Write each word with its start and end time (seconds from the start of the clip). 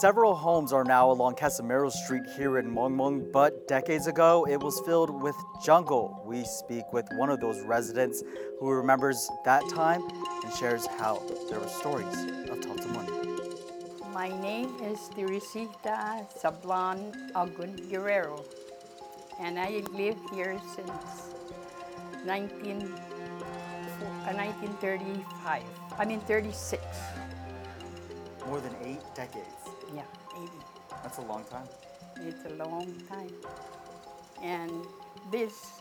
Several 0.00 0.34
homes 0.34 0.72
are 0.72 0.82
now 0.82 1.10
along 1.10 1.34
Casimiro 1.34 1.90
Street 1.90 2.22
here 2.34 2.56
in 2.56 2.74
Mongmong, 2.74 3.30
but 3.30 3.68
decades 3.68 4.06
ago 4.06 4.46
it 4.48 4.58
was 4.58 4.80
filled 4.86 5.10
with 5.10 5.36
jungle. 5.62 6.22
We 6.24 6.42
speak 6.44 6.90
with 6.90 7.06
one 7.16 7.28
of 7.28 7.38
those 7.38 7.60
residents 7.66 8.22
who 8.58 8.70
remembers 8.70 9.28
that 9.44 9.62
time 9.68 10.00
and 10.42 10.50
shares 10.54 10.86
how 10.86 11.22
there 11.50 11.60
were 11.60 11.68
stories 11.68 12.16
of 12.48 12.60
Tautamun. 12.60 13.04
My 14.14 14.28
name 14.40 14.74
is 14.82 15.10
Teresita 15.14 16.26
Sablan 16.32 17.12
Agun 17.32 17.76
Guerrero, 17.90 18.42
and 19.38 19.60
I 19.60 19.82
live 19.92 20.16
here 20.32 20.58
since 20.74 21.28
19, 22.24 22.88
uh, 22.88 24.32
1935. 24.32 25.62
I 25.98 26.04
mean 26.06 26.20
36. 26.20 26.80
More 28.46 28.60
than 28.60 28.74
eight 28.84 29.00
decades. 29.14 29.46
Yeah, 29.94 30.02
80. 30.36 30.50
That's 31.02 31.18
a 31.18 31.22
long 31.22 31.44
time. 31.44 31.66
It's 32.16 32.44
a 32.44 32.50
long 32.54 32.92
time. 33.08 33.30
And 34.42 34.84
this, 35.30 35.80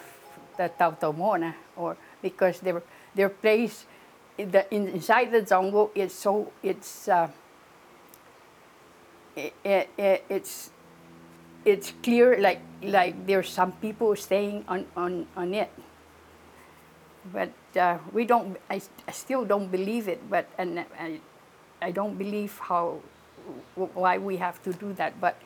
the 0.57 0.71
Taotaomo'na 0.79 1.53
or 1.75 1.97
because 2.21 2.61
their 2.61 2.81
their 3.13 3.29
place 3.29 3.85
in 4.37 4.51
the, 4.51 4.63
in, 4.73 4.87
inside 4.87 5.31
the 5.31 5.41
jungle 5.41 5.91
is 5.95 6.13
so 6.13 6.53
it's 6.63 7.09
uh, 7.09 7.27
it, 9.35 9.53
it, 9.97 10.23
it's 10.29 10.71
it's 11.65 11.93
clear 12.03 12.39
like 12.39 12.61
like 12.81 13.27
there's 13.27 13.49
some 13.49 13.73
people 13.73 14.15
staying 14.15 14.63
on 14.67 14.85
on 14.95 15.27
on 15.35 15.53
it. 15.53 15.71
But 17.33 17.51
uh, 17.77 17.97
we 18.13 18.25
don't 18.25 18.57
I 18.69 18.81
still 19.11 19.45
don't 19.45 19.69
believe 19.69 20.07
it 20.07 20.29
but 20.29 20.47
and 20.57 20.79
I, 20.79 21.19
I 21.81 21.91
don't 21.91 22.17
believe 22.17 22.57
how 22.59 22.99
why 23.75 24.17
we 24.17 24.37
have 24.37 24.61
to 24.63 24.73
do 24.73 24.93
that. 24.93 25.19
But 25.19 25.37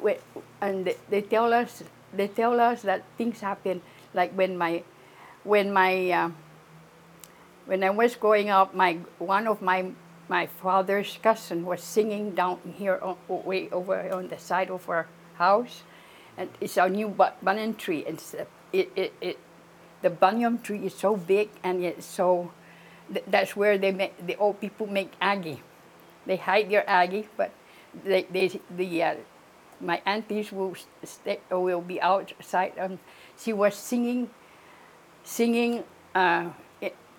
we, 0.00 0.16
and 0.60 0.88
they, 1.10 1.22
tell 1.22 1.52
us 1.52 1.82
they 2.12 2.28
tell 2.28 2.60
us 2.60 2.82
that 2.82 3.02
things 3.18 3.40
happen 3.40 3.82
like 4.14 4.32
when 4.32 4.56
my 4.56 4.82
when 5.44 5.72
my 5.72 6.10
uh, 6.10 6.30
when 7.66 7.84
I 7.84 7.90
was 7.90 8.16
growing 8.16 8.50
up, 8.50 8.74
my 8.74 8.98
one 9.18 9.46
of 9.46 9.62
my 9.62 9.90
my 10.28 10.46
father's 10.46 11.18
cousin 11.22 11.64
was 11.64 11.82
singing 11.82 12.32
down 12.32 12.58
here 12.76 13.00
way 13.28 13.68
over 13.70 14.10
on 14.12 14.28
the 14.28 14.38
side 14.38 14.70
of 14.70 14.88
our 14.88 15.06
house, 15.42 15.82
and 16.38 16.48
it's 16.60 16.78
a 16.78 16.88
new 16.88 17.08
ba- 17.10 17.34
banyan 17.42 17.74
tree. 17.74 18.06
And 18.06 18.18
it's, 18.18 18.34
uh, 18.34 18.46
it, 18.72 18.90
it, 18.94 19.12
it 19.20 19.38
the 20.02 20.10
banyan 20.10 20.62
tree 20.62 20.86
is 20.86 20.94
so 20.94 21.16
big 21.16 21.50
and 21.62 21.84
it's 21.84 22.06
so 22.06 22.50
th- 23.12 23.24
that's 23.28 23.54
where 23.56 23.78
they 23.78 23.92
make 23.92 24.14
the 24.26 24.36
old 24.36 24.60
people 24.60 24.86
make 24.86 25.12
aggie. 25.20 25.62
They 26.26 26.36
hide 26.36 26.70
their 26.70 26.88
aggie, 26.88 27.28
but 27.36 27.50
they, 28.04 28.24
they 28.30 28.60
the 28.70 29.02
uh, 29.02 29.14
my 29.80 30.00
aunties 30.06 30.52
will 30.52 30.74
stay, 31.04 31.40
will 31.50 31.82
be 31.82 32.00
outside. 32.00 32.72
Um, 32.78 32.98
she 33.38 33.52
was 33.52 33.74
singing 33.74 34.30
singing 35.24 35.84
uh, 36.14 36.50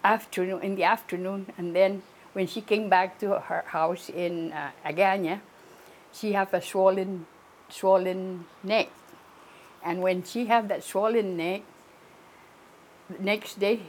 afternoon 0.03 0.61
in 0.61 0.75
the 0.75 0.83
afternoon, 0.83 1.47
and 1.57 1.75
then 1.75 2.03
when 2.33 2.47
she 2.47 2.61
came 2.61 2.89
back 2.89 3.19
to 3.19 3.39
her 3.39 3.63
house 3.67 4.09
in 4.09 4.51
uh, 4.51 4.71
Aganya, 4.85 5.39
she 6.11 6.33
have 6.33 6.53
a 6.53 6.61
swollen, 6.61 7.25
swollen 7.73 8.45
neck, 8.63 8.89
and 9.83 10.01
when 10.01 10.23
she 10.23 10.45
have 10.45 10.67
that 10.67 10.83
swollen 10.83 11.35
neck, 11.37 11.61
next 13.19 13.59
day, 13.59 13.81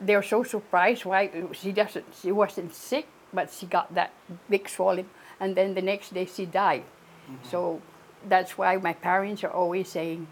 they're 0.00 0.22
so 0.22 0.42
surprised 0.42 1.04
why 1.04 1.30
she 1.52 1.72
doesn't. 1.72 2.06
She 2.20 2.32
wasn't 2.32 2.74
sick, 2.74 3.06
but 3.32 3.52
she 3.52 3.66
got 3.66 3.94
that 3.94 4.12
big 4.48 4.68
swollen, 4.68 5.06
and 5.38 5.54
then 5.54 5.74
the 5.74 5.82
next 5.82 6.14
day 6.14 6.24
she 6.24 6.46
died. 6.46 6.84
So 7.44 7.80
that's 8.26 8.58
why 8.58 8.76
my 8.76 8.92
parents 8.92 9.44
are 9.44 9.52
always 9.52 9.88
saying 9.88 10.26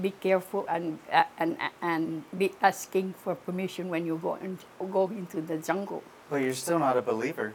be 0.00 0.10
careful 0.10 0.66
and 0.68 0.98
uh, 1.10 1.24
and 1.38 1.56
and 1.80 2.24
be 2.36 2.52
asking 2.60 3.14
for 3.24 3.34
permission 3.34 3.88
when 3.88 4.06
you 4.06 4.20
go 4.22 4.36
in, 4.36 4.58
go 4.92 5.08
into 5.08 5.40
the 5.40 5.56
jungle. 5.56 6.02
But 6.28 6.42
you're 6.42 6.54
still 6.54 6.78
not 6.78 6.96
a 6.96 7.02
believer. 7.02 7.54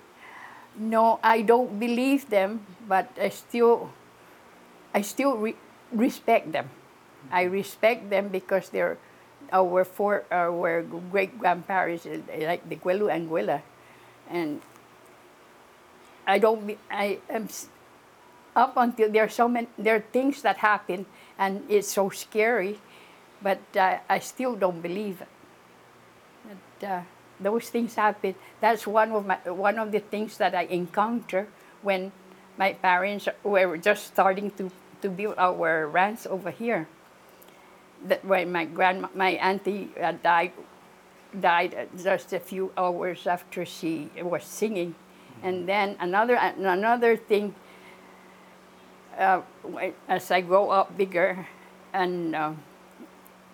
No, 0.78 1.20
I 1.24 1.42
don't 1.42 1.80
believe 1.80 2.30
them, 2.30 2.66
but 2.88 3.10
I 3.22 3.30
still 3.30 3.90
I 4.98 5.02
still 5.06 5.38
re- 5.38 5.62
respect 5.94 6.52
them. 6.52 6.74
I 7.30 7.44
respect 7.44 8.10
them 8.10 8.30
because 8.34 8.70
they're 8.74 8.98
our 9.54 9.86
four 9.86 10.26
our 10.32 10.82
great 11.14 11.38
grandparents 11.38 12.10
uh, 12.10 12.18
like 12.42 12.66
the 12.68 12.76
Guelu 12.76 13.14
and 13.14 13.30
and 14.28 14.62
I 16.26 16.40
don't 16.40 16.78
I 16.90 17.20
am 17.30 17.46
up 18.56 18.74
until 18.76 19.14
there 19.14 19.24
are 19.24 19.30
so 19.30 19.48
many 19.48 19.70
there 19.78 20.02
are 20.02 20.06
things 20.10 20.42
that 20.42 20.58
happen 20.66 21.06
and 21.38 21.62
it's 21.70 21.94
so 21.94 22.10
scary, 22.10 22.82
but 23.38 23.62
uh, 23.78 24.02
I 24.10 24.18
still 24.18 24.56
don't 24.56 24.82
believe 24.82 25.22
it. 25.22 25.30
But, 26.42 26.88
uh, 26.90 27.02
those 27.40 27.70
things 27.70 27.94
happen. 27.94 28.34
That's 28.60 28.88
one 28.90 29.12
of 29.14 29.30
my 29.30 29.38
one 29.46 29.78
of 29.78 29.94
the 29.94 30.02
things 30.02 30.42
that 30.42 30.58
I 30.58 30.66
encounter 30.74 31.46
when 31.86 32.12
my 32.58 32.74
parents 32.74 33.30
were 33.44 33.78
just 33.78 34.08
starting 34.08 34.50
to, 34.58 34.72
to 35.02 35.10
build 35.10 35.36
our 35.38 35.88
ranch 35.88 36.26
over 36.28 36.52
here. 36.52 36.88
That 38.06 38.24
when 38.24 38.52
my 38.52 38.66
grandma, 38.66 39.10
my 39.16 39.32
auntie 39.42 39.90
uh, 40.00 40.14
died, 40.22 40.54
died 41.40 41.74
uh, 41.74 41.86
just 41.98 42.34
a 42.34 42.40
few 42.40 42.72
hours 42.78 43.26
after 43.26 43.66
she 43.66 44.10
was 44.22 44.44
singing, 44.44 44.96
and 45.42 45.68
then 45.68 45.98
another 46.00 46.36
another 46.36 47.18
thing 47.18 47.56
uh, 49.18 49.42
as 50.08 50.30
I 50.30 50.42
grow 50.42 50.70
up 50.70 50.96
bigger, 50.96 51.48
and 51.92 52.36
uh, 52.36 52.54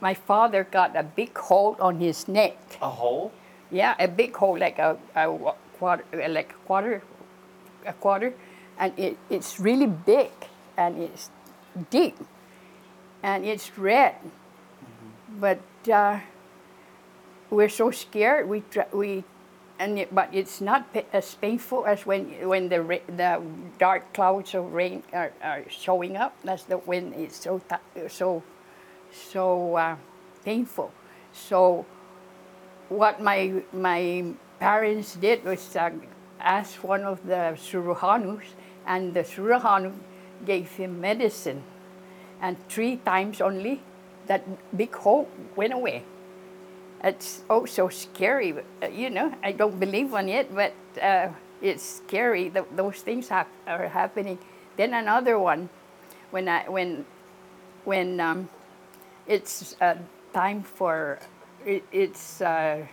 my 0.02 0.14
father 0.14 0.68
got 0.68 0.96
a 0.96 1.04
big 1.04 1.38
hole 1.38 1.78
on 1.80 2.00
his 2.00 2.28
neck. 2.28 2.58
A 2.82 2.90
hole? 2.90 3.32
Yeah, 3.72 3.96
a 3.98 4.08
big 4.08 4.36
hole 4.36 4.60
like 4.60 4.78
a, 4.78 4.98
a 5.16 5.56
quarter, 5.80 6.04
like 6.28 6.52
a 6.52 6.68
quarter, 6.68 7.02
a 7.88 7.94
quarter, 7.94 8.34
and 8.78 8.92
it, 9.00 9.18
it's 9.30 9.58
really 9.58 9.88
big 9.88 10.32
and 10.78 11.02
it's 11.02 11.30
deep, 11.90 12.18
and 13.22 13.46
it's 13.46 13.78
red. 13.78 14.16
But 15.40 15.62
uh, 15.92 16.20
we're 17.50 17.70
so 17.70 17.92
scared. 17.92 18.48
We 18.50 18.64
we 18.92 19.24
and 19.80 20.00
it, 20.00 20.14
but 20.14 20.30
it's 20.32 20.62
not 20.62 20.94
pa- 20.94 21.10
as 21.12 21.36
painful 21.36 21.86
as 21.86 22.06
when 22.06 22.30
when 22.48 22.70
the 22.70 22.82
ra- 22.82 23.08
the 23.08 23.42
dark 23.80 24.14
clouds 24.14 24.54
of 24.56 24.74
rain 24.74 25.04
are, 25.14 25.32
are 25.42 25.64
showing 25.70 26.16
up. 26.18 26.36
That's 26.44 26.64
the 26.64 26.78
when 26.78 27.14
it's 27.14 27.40
so 27.40 27.62
so 28.08 28.44
so 29.12 29.76
uh, 29.76 29.96
painful. 30.46 30.92
So 31.34 31.86
what 32.90 33.22
my 33.22 33.64
my 33.74 34.26
parents 34.60 35.16
did 35.16 35.44
was 35.44 35.76
uh, 35.76 35.92
ask 36.40 36.84
one 36.84 37.04
of 37.04 37.26
the 37.26 37.58
Suruhanus, 37.58 38.56
and 38.86 39.14
the 39.14 39.24
Suruhanu 39.24 39.94
gave 40.46 40.72
him 40.76 41.02
medicine, 41.02 41.64
and 42.42 42.58
three 42.70 42.98
times 42.98 43.42
only, 43.42 43.82
that 44.28 44.44
big 44.76 44.94
hole 44.96 45.28
went 45.56 45.74
away. 45.74 46.04
It's 47.04 47.44
oh 47.50 47.66
so 47.66 47.90
scary, 47.90 48.56
you 48.92 49.10
know. 49.10 49.34
I 49.44 49.52
don't 49.52 49.80
believe 49.80 50.14
on 50.14 50.30
it, 50.30 50.54
but 50.56 50.74
uh, 51.02 51.30
it's 51.62 51.84
scary. 51.84 52.50
Th- 52.50 52.66
those 52.76 53.02
things 53.02 53.28
hap- 53.28 53.52
are 53.68 53.88
happening. 53.88 54.40
Then 54.78 54.94
another 54.94 55.38
one, 55.38 55.70
when 56.32 56.48
I 56.48 56.70
when 56.70 57.06
when 57.84 58.20
um, 58.20 58.50
it's 59.28 59.76
uh, 59.82 59.96
time 60.34 60.64
for 60.64 61.20
it, 61.66 61.84
it's 61.92 62.42
uh, 62.42 62.86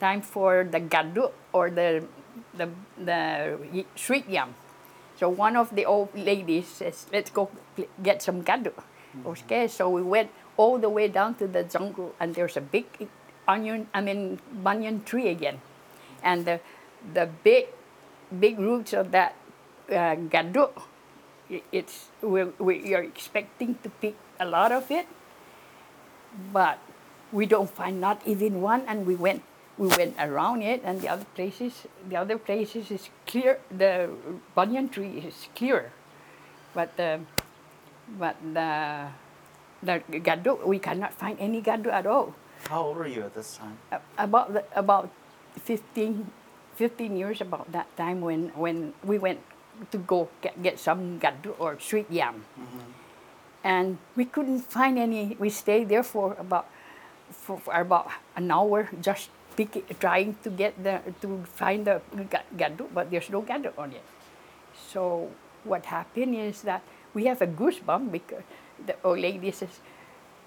time 0.00 0.22
for 0.22 0.64
the 0.64 0.80
gadu 0.80 1.30
or 1.52 1.70
the 1.70 2.04
the 2.56 2.68
the 2.98 3.84
street 3.96 4.28
yam. 4.28 4.54
So 5.16 5.28
one 5.28 5.56
of 5.56 5.74
the 5.74 5.84
old 5.86 6.10
ladies 6.14 6.66
says, 6.66 7.06
"Let's 7.12 7.30
go 7.30 7.50
get 8.02 8.22
some 8.22 8.42
gadu." 8.42 8.72
Okay, 9.26 9.68
so 9.68 9.88
we 9.88 10.02
went 10.02 10.30
all 10.56 10.78
the 10.78 10.90
way 10.90 11.06
down 11.08 11.34
to 11.38 11.46
the 11.46 11.62
jungle, 11.62 12.14
and 12.18 12.34
there's 12.34 12.56
a 12.56 12.60
big 12.60 12.86
onion, 13.46 13.86
I 13.94 14.00
mean 14.00 14.40
banyan 14.50 15.04
tree 15.04 15.28
again, 15.28 15.60
and 16.22 16.44
the 16.44 16.58
the 17.14 17.28
big 17.44 17.68
big 18.34 18.58
roots 18.58 18.92
of 18.92 19.12
that 19.12 19.34
uh, 19.90 20.16
gadu. 20.34 20.70
i- 21.50 21.62
It's 21.70 22.10
we 22.22 22.44
we 22.58 22.94
are 22.94 23.04
expecting 23.06 23.78
to 23.86 23.88
pick 24.02 24.16
a 24.40 24.46
lot 24.46 24.72
of 24.72 24.90
it, 24.90 25.06
but 26.52 26.78
we 27.32 27.46
don't 27.46 27.70
find 27.70 28.00
not 28.00 28.20
even 28.26 28.60
one 28.62 28.82
and 28.86 29.06
we 29.06 29.14
went 29.14 29.42
we 29.78 29.88
went 29.98 30.14
around 30.18 30.62
it 30.62 30.82
and 30.84 31.00
the 31.00 31.08
other 31.08 31.26
places 31.34 31.86
the 32.08 32.16
other 32.16 32.38
places 32.38 32.90
is 32.90 33.10
clear 33.26 33.58
the 33.70 34.08
banyan 34.54 34.88
tree 34.88 35.18
is 35.18 35.48
clear 35.54 35.90
but 36.74 36.94
the 36.96 37.18
but 38.18 38.36
the 38.54 39.08
the 39.82 39.98
gadu 40.22 40.54
we 40.64 40.78
cannot 40.78 41.12
find 41.12 41.36
any 41.40 41.60
gado 41.60 41.90
at 41.90 42.06
all 42.06 42.34
How 42.68 42.82
old 42.82 42.96
were 42.96 43.06
you 43.06 43.22
at 43.22 43.34
this 43.34 43.60
time? 43.60 43.76
About 44.16 44.54
the, 44.54 44.64
about 44.74 45.10
15, 45.60 46.30
15 46.76 47.16
years 47.16 47.40
about 47.40 47.70
that 47.72 47.94
time 47.96 48.20
when 48.20 48.50
when 48.56 48.94
we 49.04 49.18
went 49.18 49.40
to 49.92 49.98
go 49.98 50.28
get, 50.40 50.56
get 50.62 50.78
some 50.78 51.20
gado 51.20 51.54
or 51.58 51.78
sweet 51.78 52.08
yam 52.08 52.44
mm-hmm. 52.56 52.88
and 53.64 53.98
we 54.16 54.24
couldn't 54.24 54.64
find 54.64 54.98
any. 54.98 55.36
We 55.38 55.50
stayed 55.50 55.88
there 55.88 56.02
for 56.02 56.34
about 56.38 56.66
for, 57.30 57.58
for 57.58 57.74
about 57.74 58.08
an 58.36 58.50
hour, 58.50 58.88
just 59.00 59.30
pick 59.56 59.86
trying 60.00 60.36
to 60.42 60.50
get 60.50 60.74
the 60.82 61.00
to 61.22 61.44
find 61.54 61.86
the 61.86 62.00
ga- 62.30 62.46
gadu, 62.56 62.86
but 62.92 63.10
there's 63.10 63.30
no 63.30 63.42
gadu 63.42 63.72
on 63.78 63.92
it. 63.92 64.02
So 64.74 65.30
what 65.64 65.86
happened 65.86 66.34
is 66.34 66.62
that 66.62 66.82
we 67.14 67.26
have 67.26 67.40
a 67.42 67.46
goosebump 67.46 68.10
because 68.12 68.42
the 68.86 68.96
old 69.04 69.18
lady 69.20 69.50
says, 69.50 69.80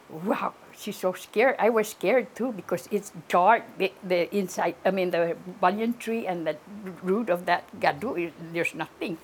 "Wow, 0.09 0.53
she's 0.75 0.97
so 0.99 1.13
scared." 1.13 1.55
I 1.59 1.69
was 1.69 1.89
scared 1.95 2.35
too 2.35 2.51
because 2.51 2.87
it's 2.91 3.11
dark. 3.27 3.63
The, 3.77 3.91
the 4.03 4.27
inside, 4.35 4.75
I 4.85 4.91
mean, 4.91 5.11
the 5.11 5.35
banyan 5.61 5.95
tree 5.97 6.27
and 6.27 6.45
the 6.47 6.57
root 7.03 7.29
of 7.29 7.45
that 7.47 7.63
gadu, 7.79 8.31
there's 8.53 8.75
nothing, 8.75 9.17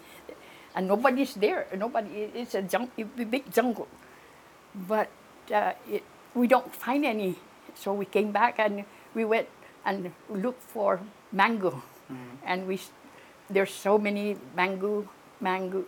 and 0.76 0.88
nobody's 0.88 1.36
there. 1.36 1.68
Nobody. 1.76 2.32
It's 2.34 2.56
a, 2.56 2.64
jung, 2.64 2.90
a 2.98 3.04
big 3.26 3.52
jungle, 3.52 3.88
but 4.76 5.10
uh, 5.54 5.74
it, 5.90 6.04
we 6.34 6.48
don't 6.48 6.74
find 6.74 7.06
any. 7.06 7.36
So 7.76 7.94
we 7.94 8.06
came 8.06 8.32
back 8.32 8.60
and 8.60 8.86
we 9.16 9.26
went 9.26 9.50
and 9.86 10.12
look 10.30 10.60
for 10.60 11.00
mango, 11.32 11.84
and 12.46 12.68
we 12.68 12.80
there's 13.50 13.74
so 13.74 13.98
many 13.98 14.38
mango 14.56 15.08
mango 15.40 15.84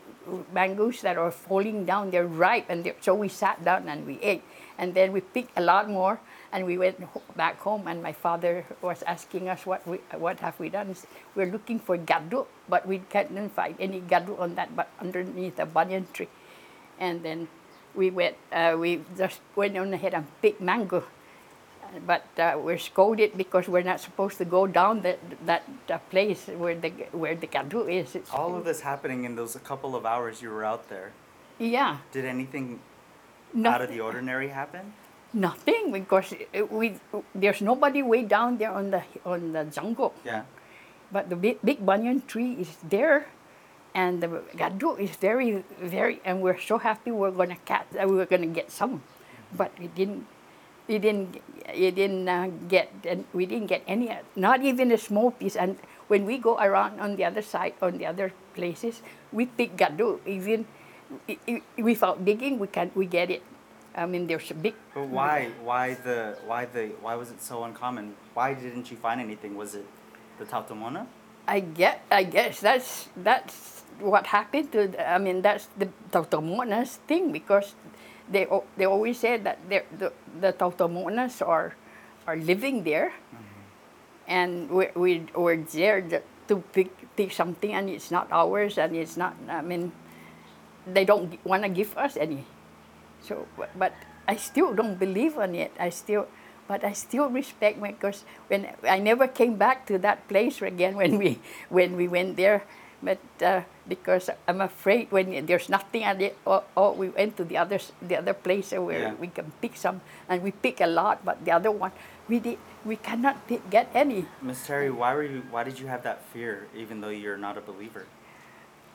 mangoes 0.52 1.02
that 1.02 1.18
are 1.18 1.32
falling 1.32 1.86
down. 1.86 2.12
They're 2.12 2.28
ripe, 2.28 2.66
and 2.70 2.84
they're, 2.84 2.96
so 3.00 3.14
we 3.14 3.30
sat 3.30 3.64
down 3.64 3.88
and 3.88 4.06
we 4.06 4.20
ate, 4.22 4.44
and 4.78 4.94
then 4.94 5.14
we 5.14 5.22
picked 5.22 5.58
a 5.58 5.62
lot 5.62 5.90
more, 5.90 6.20
and 6.52 6.66
we 6.66 6.78
went 6.78 6.98
back 7.38 7.60
home. 7.62 7.88
And 7.88 8.02
my 8.04 8.12
father 8.12 8.66
was 8.82 9.04
asking 9.04 9.48
us 9.50 9.66
what 9.66 9.88
we 9.88 9.98
what 10.18 10.40
have 10.40 10.60
we 10.60 10.70
done. 10.70 10.96
We're 11.36 11.52
looking 11.52 11.80
for 11.80 11.98
gadu, 11.98 12.46
but 12.68 12.86
we 12.86 13.00
couldn't 13.00 13.50
find 13.50 13.76
any 13.80 14.02
gadu 14.02 14.40
on 14.40 14.56
that, 14.56 14.76
but 14.76 14.90
underneath 15.00 15.60
a 15.60 15.66
banyan 15.66 16.08
tree, 16.12 16.30
and 17.00 17.24
then 17.24 17.48
we 17.94 18.10
went. 18.10 18.36
Uh, 18.52 18.76
we 18.78 19.02
just 19.16 19.40
went 19.56 19.78
on 19.78 19.94
ahead 19.94 20.14
and 20.14 20.26
picked 20.42 20.60
mango 20.60 21.04
but 22.06 22.26
uh, 22.40 22.58
we're 22.58 22.78
scolded 22.78 23.38
because 23.38 23.68
we're 23.68 23.84
not 23.84 24.00
supposed 24.00 24.38
to 24.38 24.46
go 24.46 24.68
down 24.68 25.02
that 25.02 25.20
that 25.46 25.64
uh, 25.90 25.98
place 26.10 26.48
where 26.48 26.76
the 26.76 26.90
where 27.12 27.36
the 27.36 27.48
gadu 27.48 27.88
is. 27.90 28.16
It's, 28.16 28.32
All 28.32 28.56
of 28.56 28.64
this 28.66 28.82
happening 28.82 29.24
in 29.26 29.36
those 29.36 29.56
couple 29.64 29.96
of 29.96 30.06
hours 30.06 30.42
you 30.42 30.50
were 30.50 30.64
out 30.66 30.90
there. 30.90 31.12
yeah, 31.60 31.98
Did 32.12 32.26
anything 32.26 32.80
nothing, 33.54 33.74
out 33.76 33.82
of 33.82 33.90
the 33.90 34.02
ordinary 34.02 34.50
happen? 34.50 34.94
nothing 35.36 35.92
because 35.92 36.32
we 36.72 36.96
there's 37.36 37.62
nobody 37.62 38.02
way 38.02 38.24
down 38.24 38.58
there 38.58 38.72
on 38.72 38.92
the 38.92 39.04
on 39.26 39.52
the 39.52 39.64
jungle, 39.68 40.14
Yeah. 40.24 40.44
but 41.12 41.28
the 41.30 41.36
big, 41.36 41.60
big 41.64 41.80
banyan 41.86 42.24
tree 42.28 42.54
is 42.64 42.72
there, 42.84 43.28
and 43.94 44.24
the 44.24 44.28
gadu 44.56 44.96
is 45.00 45.12
very 45.20 45.64
very, 45.80 46.20
and 46.24 46.42
we're 46.42 46.60
so 46.60 46.78
happy 46.80 47.12
we're 47.12 47.32
gonna 47.36 47.60
catch 47.68 47.88
uh, 48.00 48.08
we're 48.08 48.26
gonna 48.28 48.48
get 48.52 48.72
some, 48.72 49.04
but 49.52 49.72
we 49.80 49.88
didn't. 49.88 50.24
We 50.88 51.00
didn't. 51.00 51.42
We 51.74 51.92
didn't 51.92 52.30
uh, 52.30 52.50
get. 52.70 52.92
and 53.06 53.26
We 53.34 53.46
didn't 53.46 53.68
get 53.68 53.84
any. 53.88 54.14
Not 54.36 54.62
even 54.62 54.92
a 54.92 54.98
small 54.98 55.32
piece. 55.32 55.56
And 55.56 55.78
when 56.08 56.26
we 56.26 56.38
go 56.38 56.58
around 56.58 57.00
on 57.00 57.16
the 57.16 57.26
other 57.26 57.42
side, 57.42 57.74
on 57.82 57.98
the 57.98 58.06
other 58.06 58.34
places, 58.54 59.02
we 59.32 59.46
pick 59.46 59.76
gadu. 59.76 60.20
Even 60.26 60.66
without 61.78 62.24
digging, 62.24 62.60
we 62.60 62.68
can. 62.68 62.92
We 62.94 63.06
get 63.06 63.32
it. 63.32 63.42
I 63.96 64.06
mean, 64.06 64.28
there's 64.28 64.52
a 64.52 64.54
big. 64.54 64.76
But 64.94 65.08
why? 65.08 65.50
Why 65.64 65.96
the? 65.96 66.38
Why 66.46 66.66
the? 66.66 66.94
Why 67.02 67.16
was 67.16 67.32
it 67.32 67.42
so 67.42 67.64
uncommon? 67.64 68.14
Why 68.34 68.54
didn't 68.54 68.92
you 68.92 68.98
find 68.98 69.22
anything? 69.22 69.56
Was 69.56 69.74
it 69.74 69.86
the 70.38 70.46
Taotaomo'na? 70.46 71.08
I 71.48 71.62
get. 71.62 72.04
I 72.12 72.24
guess 72.24 72.60
that's 72.60 73.10
that's 73.16 73.84
what 74.00 74.28
happened 74.28 74.72
to. 74.74 74.88
The, 74.88 75.10
I 75.10 75.18
mean, 75.18 75.42
that's 75.42 75.70
the 75.78 75.90
Taotaomo'nas 76.12 76.98
thing 77.08 77.32
because 77.32 77.76
they 78.30 78.48
they 78.78 78.86
always 78.86 79.20
said 79.20 79.44
that 79.44 79.60
the 79.70 79.84
the 80.40 80.54
Taotaomo'nas 80.54 81.46
are 81.46 81.76
are 82.28 82.38
living 82.38 82.84
there, 82.84 83.14
mm-hmm. 83.14 83.60
and 84.28 84.70
we 84.70 84.90
we 84.96 85.12
we're 85.36 85.62
there 85.62 86.02
to 86.48 86.56
pick 86.74 86.90
pick 87.16 87.32
something, 87.32 87.74
and 87.74 87.90
it's 87.90 88.12
not 88.12 88.30
ours, 88.32 88.78
and 88.78 88.96
it's 88.96 89.18
not. 89.18 89.36
I 89.50 89.62
mean, 89.62 89.92
they 90.86 91.06
don't 91.06 91.38
want 91.46 91.64
to 91.64 91.70
give 91.70 91.98
us 91.98 92.18
any. 92.18 92.46
So, 93.22 93.48
but, 93.58 93.74
but 93.78 93.94
I 94.28 94.36
still 94.36 94.74
don't 94.74 94.98
believe 95.00 95.38
on 95.38 95.56
it. 95.56 95.74
I 95.80 95.90
still, 95.90 96.28
but 96.68 96.84
I 96.84 96.94
still 96.94 97.30
respect 97.30 97.82
because 97.82 98.24
when 98.48 98.70
I 98.84 99.00
never 99.00 99.28
came 99.28 99.56
back 99.58 99.86
to 99.88 99.98
that 100.00 100.28
place 100.28 100.62
again 100.62 100.96
when 101.02 101.18
we 101.18 101.40
when 101.70 101.96
we 101.96 102.08
went 102.08 102.38
there, 102.38 102.64
but 103.06 103.22
uh, 103.46 103.62
because 103.88 104.30
I'm 104.50 104.62
afraid 104.62 105.12
when 105.14 105.46
there's 105.46 105.70
nothing 105.70 106.04
at 106.04 106.20
it, 106.22 106.36
or, 106.44 106.64
or 106.76 106.94
we 106.98 107.10
went 107.10 107.38
to 107.38 107.46
the 107.46 107.58
other 107.58 107.80
the 108.02 108.18
other 108.18 108.34
place 108.34 108.74
where 108.74 109.14
Yeah. 109.14 109.22
we 109.22 109.30
can 109.30 109.54
pick 109.62 109.78
some, 109.78 110.02
and 110.28 110.42
we 110.42 110.52
pick 110.52 110.82
a 110.82 110.90
lot, 110.90 111.22
but 111.24 111.46
the 111.46 111.54
other 111.54 111.70
one 111.72 111.92
we 112.28 112.40
did 112.40 112.58
we 112.86 112.96
cannot 112.98 113.48
pick, 113.48 113.70
get 113.70 113.90
any. 113.94 114.26
Miss 114.42 114.66
Terry, 114.66 114.90
why 114.90 115.14
were 115.14 115.24
you? 115.24 115.42
Why 115.50 115.64
did 115.64 115.80
you 115.80 115.88
have 115.88 116.04
that 116.04 116.26
fear, 116.34 116.68
even 116.76 117.02
though 117.02 117.14
you're 117.14 117.38
not 117.38 117.58
a 117.58 117.62
believer? 117.62 118.06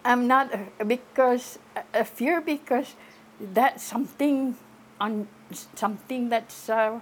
I'm 0.04 0.26
not 0.26 0.50
uh, 0.54 0.84
because 0.84 1.58
a 1.94 2.04
fear 2.04 2.40
because 2.40 2.94
that's 3.38 3.82
something 3.82 4.56
on 5.00 5.28
something 5.74 6.28
that's 6.28 6.68
uh, 6.68 7.00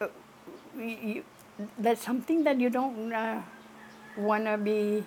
uh, 0.00 0.08
you, 0.76 1.24
that's 1.78 2.02
something 2.02 2.44
that 2.44 2.60
you 2.60 2.70
don't 2.70 3.12
uh, 3.12 3.42
want 4.16 4.44
to 4.44 4.56
be. 4.58 5.04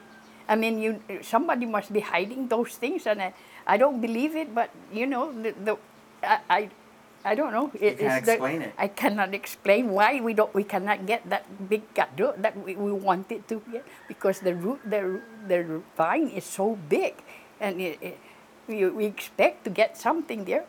I 0.54 0.56
mean, 0.56 0.78
you 0.78 0.92
somebody 1.26 1.66
must 1.66 1.90
be 1.90 2.00
hiding 2.06 2.46
those 2.48 2.78
things, 2.78 3.10
and 3.10 3.18
I, 3.22 3.34
I 3.66 3.78
don't 3.82 3.98
believe 4.00 4.38
it. 4.38 4.54
But 4.54 4.70
you 4.94 5.10
know, 5.10 5.34
the, 5.34 5.52
the 5.58 5.74
I, 6.22 6.38
I 6.50 6.62
I 7.26 7.34
don't 7.34 7.50
know. 7.58 7.72
It, 7.74 7.98
can't 7.98 8.22
it's 8.22 8.26
the- 8.30 8.38
explain 8.38 8.62
it. 8.62 8.74
I 8.78 8.88
cannot 8.88 9.34
explain 9.34 9.90
why 9.98 10.22
we 10.22 10.38
don't 10.38 10.54
we 10.54 10.64
cannot 10.64 11.10
get 11.10 11.26
that 11.34 11.50
big 11.70 11.82
gado 11.98 12.38
that 12.38 12.54
we, 12.54 12.76
we 12.78 12.92
wanted 12.94 13.48
to 13.50 13.62
get 13.72 13.82
because 14.08 14.46
the 14.46 14.54
root 14.54 14.78
the 14.86 15.22
the 15.50 15.82
vine 15.98 16.30
is 16.30 16.46
so 16.46 16.78
big 16.90 17.18
and 17.60 17.82
it, 17.82 17.98
it, 18.02 18.18
we, 18.70 18.86
we 18.94 19.06
expect 19.10 19.64
to 19.66 19.72
get 19.74 19.98
something 19.98 20.46
there. 20.46 20.66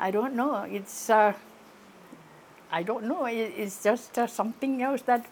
I 0.00 0.10
don't 0.10 0.32
know. 0.32 0.64
It's 0.64 1.10
uh, 1.10 1.34
I 2.72 2.82
don't 2.82 3.04
know. 3.04 3.26
It, 3.26 3.52
it's 3.60 3.82
just 3.82 4.16
uh, 4.18 4.26
something 4.26 4.80
else 4.82 5.02
that 5.04 5.26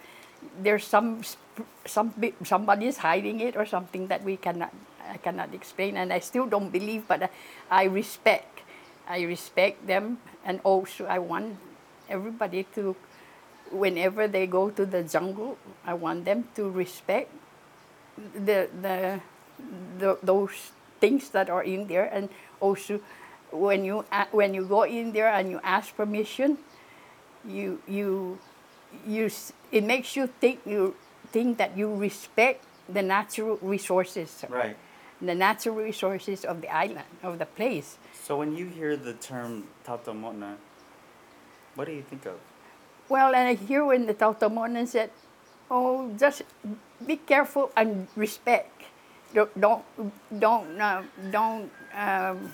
there's 0.61 0.85
some 0.85 1.23
some 1.87 2.15
somebody's 2.45 2.99
hiding 2.99 3.41
it 3.41 3.57
or 3.57 3.67
something 3.67 4.09
that 4.09 4.25
we 4.25 4.37
cannot 4.37 4.73
I 5.09 5.17
cannot 5.17 5.55
explain, 5.55 5.97
and 5.97 6.13
I 6.13 6.21
still 6.21 6.47
don't 6.47 6.71
believe, 6.71 7.09
but 7.09 7.23
I, 7.23 7.31
I 7.71 7.85
respect. 7.85 8.61
I 9.09 9.23
respect 9.23 9.87
them, 9.87 10.19
and 10.45 10.61
also 10.65 11.07
I 11.07 11.19
want 11.19 11.57
everybody 12.11 12.65
to, 12.75 12.95
whenever 13.73 14.29
they 14.29 14.47
go 14.47 14.69
to 14.69 14.85
the 14.85 15.03
jungle, 15.03 15.57
I 15.87 15.95
want 15.95 16.27
them 16.27 16.45
to 16.57 16.69
respect 16.69 17.33
the 18.35 18.69
the, 18.83 19.21
the 19.99 20.19
those 20.23 20.73
things 21.01 21.31
that 21.31 21.49
are 21.49 21.65
in 21.65 21.89
there, 21.89 22.05
and 22.13 22.29
also 22.61 23.01
when 23.51 23.85
you 23.85 24.05
uh, 24.13 24.27
when 24.31 24.53
you 24.53 24.65
go 24.65 24.83
in 24.83 25.13
there 25.13 25.33
and 25.33 25.51
you 25.51 25.61
ask 25.65 25.97
permission, 25.97 26.59
you 27.49 27.81
you 27.89 28.39
you 29.07 29.31
it 29.73 29.85
makes 29.85 30.17
you 30.17 30.27
think 30.27 30.61
you 30.67 30.95
think 31.33 31.59
that 31.59 31.77
you 31.77 31.95
respect 31.95 32.65
the 32.89 33.03
natural 33.03 33.59
resources 33.63 34.45
Right. 34.49 34.77
the 35.21 35.35
natural 35.35 35.75
resources 35.77 36.45
of 36.45 36.61
the 36.63 36.69
island 36.71 37.09
of 37.23 37.39
the 37.39 37.47
place 37.47 37.99
So 38.13 38.37
when 38.37 38.57
you 38.57 38.67
hear 38.67 38.97
the 38.97 39.15
term 39.15 39.65
Taotaomo'na, 39.87 40.57
what 41.75 41.87
do 41.87 41.93
you 41.93 42.03
think 42.03 42.27
of? 42.27 42.37
well 43.09 43.33
and 43.35 43.49
i 43.49 43.55
hear 43.55 43.85
when 43.85 44.05
the 44.07 44.13
Tautamonan 44.15 44.87
said 44.87 45.11
oh 45.71 46.13
just 46.19 46.43
be 47.07 47.17
careful 47.17 47.71
and 47.77 48.07
respect 48.17 48.85
don't 49.35 49.53
don't 49.61 49.85
don't, 50.39 50.81
uh, 50.81 51.03
don't 51.31 51.71
um, 51.97 52.53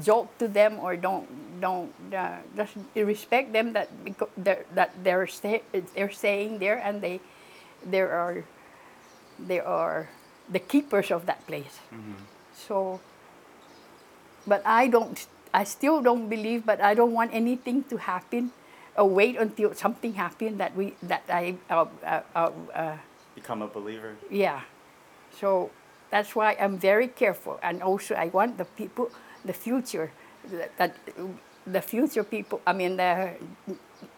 joke 0.00 0.28
to 0.38 0.48
them 0.48 0.76
or 0.80 0.96
don't 0.96 1.24
don't 1.60 1.92
uh, 2.12 2.40
just 2.56 2.76
respect 2.96 3.52
them 3.52 3.72
that 3.72 3.88
because 4.04 4.28
they're, 4.36 4.64
that 4.74 4.92
they're 5.04 5.26
stay, 5.26 5.60
they're 5.94 6.10
staying 6.12 6.58
there 6.60 6.76
and 6.80 7.00
they 7.00 7.20
there 7.84 8.10
are 8.12 8.44
they 9.38 9.60
are 9.60 10.08
the 10.50 10.58
keepers 10.58 11.10
of 11.10 11.26
that 11.26 11.46
place. 11.46 11.80
So, 12.54 13.00
but 14.46 14.62
I 14.66 14.88
don't. 14.88 15.26
I 15.54 15.64
still 15.64 16.00
don't 16.00 16.28
believe. 16.28 16.64
But 16.66 16.80
I 16.80 16.94
don't 16.94 17.12
want 17.12 17.32
anything 17.34 17.84
to 17.90 17.96
happen. 17.96 18.52
Or 18.96 19.08
wait 19.08 19.36
until 19.38 19.72
something 19.74 20.14
happens 20.14 20.58
that 20.58 20.76
we 20.76 20.94
that 21.02 21.24
I 21.28 21.56
uh, 21.70 21.86
uh, 22.04 22.20
uh, 22.36 22.50
uh, 22.74 22.96
Become 23.34 23.62
a 23.62 23.68
believer. 23.68 24.16
yeah. 24.30 24.60
So 25.40 25.70
that's 26.10 26.36
why 26.36 26.56
I'm 26.60 26.76
very 26.76 27.08
careful, 27.08 27.58
and 27.62 27.82
also 27.82 28.14
I 28.14 28.28
want 28.28 28.58
the 28.58 28.66
people, 28.66 29.08
the 29.46 29.54
future, 29.54 30.12
that, 30.52 30.76
that 30.76 30.92
the 31.64 31.80
future 31.80 32.22
people. 32.22 32.60
I 32.66 32.74
mean 32.74 32.96
the 33.00 33.32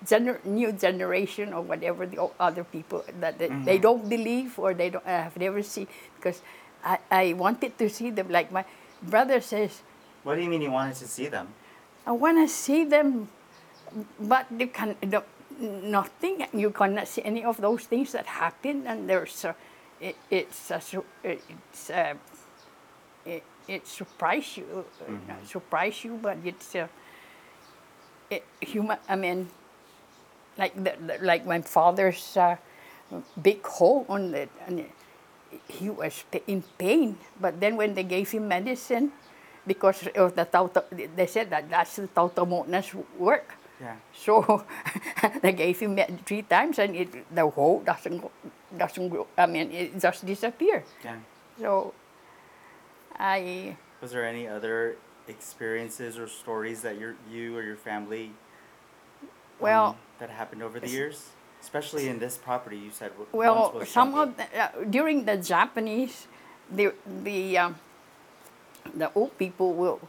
gener- 0.04 0.44
new 0.44 0.72
generation 0.72 1.52
or 1.52 1.60
whatever 1.62 2.06
the 2.06 2.20
other 2.40 2.64
people 2.64 3.04
that 3.20 3.38
they, 3.38 3.48
they 3.64 3.78
don't 3.78 4.08
believe 4.08 4.58
or 4.58 4.74
they 4.74 4.90
don't 4.90 5.06
have 5.06 5.36
never 5.36 5.62
seen 5.62 5.86
because 6.16 6.42
I, 6.84 6.98
I 7.10 7.32
wanted 7.32 7.78
to 7.78 7.88
see 7.88 8.10
them 8.10 8.28
like 8.28 8.52
my 8.52 8.64
brother 9.02 9.40
says 9.40 9.82
What 10.22 10.36
do 10.36 10.42
you 10.42 10.48
mean 10.48 10.62
you 10.62 10.70
wanted 10.70 10.96
to 10.96 11.08
see 11.08 11.28
them? 11.28 11.48
I 12.06 12.12
want 12.12 12.36
to 12.38 12.48
see 12.48 12.84
them, 12.84 13.28
but 14.20 14.46
you 14.56 14.68
can 14.68 14.96
the, 15.00 15.22
nothing. 15.58 16.46
You 16.52 16.70
cannot 16.70 17.08
see 17.08 17.22
any 17.22 17.44
of 17.44 17.60
those 17.60 17.84
things 17.84 18.12
that 18.12 18.26
happen, 18.26 18.86
and 18.86 19.08
there's 19.08 19.44
a, 19.44 19.54
it, 20.00 20.16
it's 20.30 20.70
a, 20.70 20.80
it's 21.22 21.90
a, 21.90 22.16
it, 23.24 23.42
it 23.68 23.86
surprise 23.86 24.56
you, 24.56 24.84
uh, 25.00 25.12
not 25.28 25.46
surprise 25.46 26.04
you, 26.04 26.18
but 26.20 26.38
it's 26.44 26.74
a, 26.74 26.88
it, 28.30 28.44
human. 28.60 28.98
I 29.08 29.16
mean, 29.16 29.48
like 30.58 30.74
the, 30.76 30.94
like 31.22 31.46
my 31.46 31.60
father's 31.62 32.36
uh, 32.36 32.56
big 33.40 33.64
hole 33.66 34.06
on 34.08 34.34
it, 34.34 34.50
and 34.66 34.86
he 35.68 35.90
was 35.90 36.24
in 36.46 36.62
pain. 36.78 37.18
But 37.40 37.60
then 37.60 37.76
when 37.76 37.94
they 37.94 38.04
gave 38.04 38.30
him 38.30 38.48
medicine, 38.48 39.12
because 39.66 40.06
of 40.14 40.34
the 40.36 40.44
tauta, 40.46 40.84
they 41.16 41.26
said 41.26 41.50
that 41.50 41.68
that's 41.70 41.96
the 41.96 42.08
taotaomo'nas 42.08 42.94
work. 43.18 43.54
Yeah. 43.80 43.96
So 44.14 44.64
they 45.42 45.52
gave 45.52 45.80
him 45.80 45.94
med- 45.96 46.24
three 46.24 46.42
times, 46.42 46.78
and 46.78 46.94
it, 46.94 47.34
the 47.34 47.48
hole 47.48 47.80
doesn't 47.84 48.18
go, 48.22 48.30
doesn't 48.76 49.08
grow. 49.08 49.26
I 49.36 49.46
mean, 49.46 49.70
it 49.72 49.98
just 49.98 50.24
disappeared. 50.24 50.84
Yeah. 51.04 51.16
So 51.58 51.92
I 53.16 53.76
Was 54.00 54.12
there 54.12 54.24
any 54.26 54.46
other 54.48 54.96
experiences 55.28 56.18
or 56.18 56.28
stories 56.28 56.82
that 56.82 56.98
your 56.98 57.14
you 57.30 57.56
or 57.56 57.62
your 57.62 57.76
family 57.76 58.30
well. 59.60 59.86
um, 59.90 59.96
that 60.24 60.32
happened 60.32 60.62
over 60.62 60.80
the 60.80 60.88
years? 60.88 61.28
Especially 61.60 62.08
in 62.08 62.18
this 62.18 62.36
property, 62.36 62.76
you 62.76 62.90
said. 62.90 63.10
Well, 63.32 63.84
some 63.84 64.14
of 64.14 64.36
the, 64.36 64.44
uh, 64.52 64.68
during 64.88 65.24
the 65.24 65.36
Japanese, 65.36 66.26
the 66.70 66.92
the 67.24 67.58
um, 67.58 67.76
the 69.00 69.08
old 69.14 69.32
people 69.38 69.72
will 69.72 70.00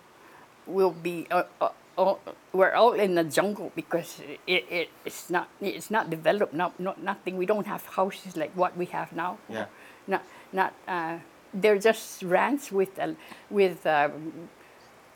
will 0.68 0.92
be 0.92 1.28
uh, 1.32 1.44
uh, 1.62 1.70
all, 1.98 2.20
we're 2.52 2.76
all 2.76 2.94
in 2.94 3.16
the 3.16 3.24
jungle 3.24 3.72
because 3.76 4.20
it, 4.48 4.64
it 4.70 4.90
it's 5.06 5.30
not 5.30 5.48
it's 5.62 5.90
not 5.92 6.10
developed 6.10 6.54
not, 6.54 6.78
not 6.80 7.02
nothing 7.02 7.38
we 7.38 7.46
don't 7.46 7.68
have 7.68 7.86
houses 7.86 8.36
like 8.36 8.52
what 8.56 8.76
we 8.76 8.86
have 8.98 9.14
now 9.14 9.38
Yeah. 9.48 9.68
not 10.08 10.24
not 10.52 10.74
uh, 10.88 11.20
they're 11.54 11.80
just 11.80 12.24
ranch 12.24 12.72
with 12.72 13.00
uh, 13.00 13.14
with 13.50 13.86
uh, 13.86 14.10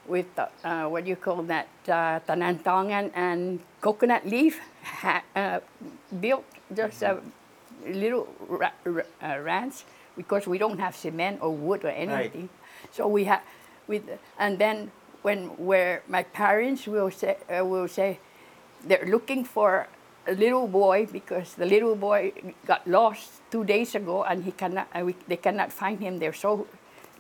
with 0.10 0.26
uh, 0.38 0.48
uh, 0.66 0.86
what 0.90 1.04
do 1.06 1.10
you 1.10 1.16
call 1.16 1.44
that 1.44 1.68
uh, 1.88 2.20
tangantangan 2.28 3.12
and 3.14 3.60
coconut 3.80 4.26
leaf 4.26 4.60
ha- 4.84 5.24
uh, 5.36 5.60
built 6.20 6.44
just 6.74 7.02
a 7.04 7.22
little 7.88 8.28
ra- 8.50 8.76
ra- 8.84 9.08
uh, 9.24 9.38
ranch 9.40 9.86
because 10.18 10.48
we 10.48 10.58
don't 10.58 10.80
have 10.80 10.96
cement 10.96 11.40
or 11.42 11.54
wood 11.54 11.86
or 11.86 11.94
anything. 11.94 12.50
So 12.92 13.08
we 13.08 13.24
have 13.26 13.42
with 13.88 14.04
and 14.38 14.58
then 14.60 14.92
when 15.22 15.54
where 15.58 16.02
my 16.08 16.24
parents 16.24 16.88
will 16.88 17.12
say 17.12 17.38
uh, 17.48 17.64
will 17.64 17.88
say 17.88 18.20
they're 18.84 19.06
looking 19.08 19.44
for 19.46 19.88
a 20.28 20.34
little 20.34 20.68
boy 20.68 21.08
because 21.12 21.56
the 21.56 21.66
little 21.66 21.96
boy 21.96 22.32
got 22.66 22.86
lost 22.88 23.42
two 23.52 23.64
days 23.64 23.96
ago 23.96 24.24
and 24.24 24.44
he 24.44 24.52
cannot 24.52 24.88
uh, 24.96 25.06
we, 25.06 25.16
they 25.28 25.38
cannot 25.38 25.72
find 25.72 26.00
him. 26.00 26.20
They're 26.20 26.34
so 26.34 26.68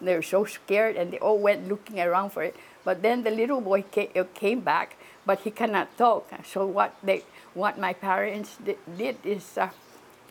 they're 0.02 0.24
so 0.24 0.46
scared 0.46 0.96
and 0.96 1.12
they 1.12 1.20
all 1.20 1.40
went 1.40 1.68
looking 1.68 2.00
around 2.00 2.32
for 2.32 2.44
it. 2.44 2.56
But 2.90 3.04
then 3.04 3.22
the 3.22 3.30
little 3.30 3.62
boy 3.62 3.84
came, 3.84 4.10
came 4.34 4.62
back, 4.62 4.98
but 5.24 5.38
he 5.46 5.52
cannot 5.52 5.88
talk. 5.96 6.26
So 6.44 6.66
what 6.66 6.92
they 7.04 7.22
what 7.54 7.78
my 7.78 7.94
parents 7.94 8.58
di- 8.66 8.82
did 8.98 9.18
is 9.24 9.46
uh, 9.60 9.70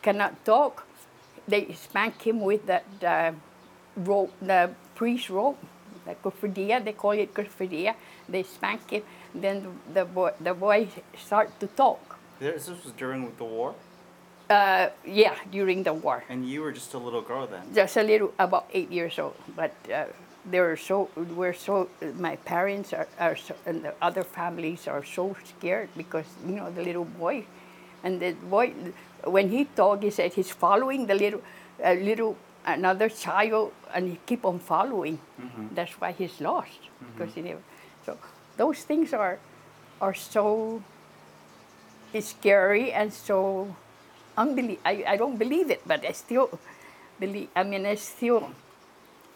cannot 0.02 0.32
talk. 0.44 0.82
They 1.46 1.62
spank 1.86 2.14
him 2.26 2.40
with 2.40 2.66
that 2.66 2.84
uh, 3.04 3.30
rope, 3.94 4.32
the 4.42 4.70
priest 4.96 5.30
rope, 5.30 5.58
the 6.04 6.14
kofradia. 6.16 6.82
They 6.84 6.94
call 6.94 7.12
it 7.12 7.32
kofradia. 7.32 7.94
They 8.28 8.42
spank 8.42 8.90
him. 8.90 9.02
Then 9.32 9.78
the 9.94 10.04
boy 10.04 10.32
the 10.40 10.54
boy 10.54 10.88
start 11.16 11.48
to 11.60 11.66
talk. 11.68 12.18
This 12.40 12.66
this 12.66 12.84
was 12.84 12.92
during 12.98 13.22
the 13.38 13.44
war, 13.44 13.70
Uh, 14.50 14.88
yeah, 15.06 15.36
during 15.52 15.84
the 15.84 15.92
war. 15.94 16.24
and 16.28 16.42
you 16.52 16.62
were 16.64 16.72
just 16.74 16.94
a 16.94 16.98
little 17.06 17.22
girl 17.22 17.46
then. 17.46 17.62
just 17.74 17.96
a 17.96 18.02
little 18.02 18.30
about 18.38 18.64
eight 18.72 18.90
years 18.90 19.18
old 19.18 19.36
but 19.56 19.70
uh, 19.92 20.04
they 20.50 20.60
were 20.60 20.76
so 20.76 21.08
we're 21.36 21.52
so 21.54 21.88
my 22.16 22.36
parents 22.36 22.92
are, 22.92 23.08
are 23.18 23.36
so, 23.36 23.54
and 23.66 23.84
the 23.84 23.94
other 24.00 24.22
families 24.24 24.86
are 24.88 25.04
so 25.04 25.36
scared 25.44 25.88
because 25.96 26.26
you 26.46 26.52
know 26.54 26.70
the 26.70 26.82
little 26.82 27.04
boy 27.04 27.44
and 28.04 28.20
the 28.20 28.32
boy 28.48 28.72
when 29.24 29.48
he 29.50 29.64
talked 29.64 30.02
he 30.02 30.10
said 30.10 30.32
he's 30.32 30.50
following 30.50 31.06
the 31.06 31.14
little 31.14 31.42
uh, 31.84 31.92
little 31.92 32.36
another 32.66 33.08
child 33.08 33.72
and 33.94 34.08
he 34.08 34.18
keep 34.26 34.44
on 34.44 34.58
following 34.58 35.18
that's 35.74 35.92
why 36.00 36.12
he's 36.12 36.40
lost 36.40 36.78
because 37.16 37.34
he 37.34 37.42
never 37.42 37.60
so 38.06 38.16
those 38.56 38.78
things 38.84 39.12
are 39.12 39.38
are 40.00 40.14
so 40.14 40.82
it's 42.12 42.28
scary 42.28 42.92
and 42.92 43.12
so 43.12 43.74
unbelie- 44.36 44.78
I, 44.84 45.04
I 45.06 45.16
don't 45.16 45.36
believe 45.36 45.70
it, 45.70 45.82
but 45.86 46.04
I 46.06 46.12
still 46.12 46.58
believe. 47.20 47.48
I 47.54 47.64
mean, 47.64 47.84
I 47.84 47.96
still 47.96 48.50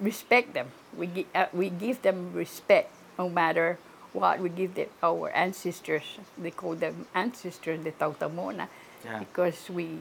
respect 0.00 0.54
them. 0.54 0.68
We 0.96 1.06
gi- 1.06 1.26
uh, 1.34 1.46
we 1.52 1.70
give 1.70 2.02
them 2.02 2.32
respect 2.34 2.90
no 3.18 3.28
matter 3.28 3.78
what. 4.12 4.40
We 4.40 4.48
give 4.50 4.74
them 4.74 4.88
our 5.02 5.30
ancestors. 5.30 6.04
They 6.36 6.50
call 6.50 6.74
them 6.74 7.06
ancestors, 7.14 7.82
the 7.84 7.92
Taotaomo'na, 7.92 8.68
Yeah. 9.04 9.18
because 9.18 9.70
we 9.70 10.00